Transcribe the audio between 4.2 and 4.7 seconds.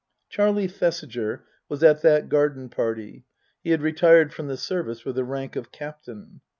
from the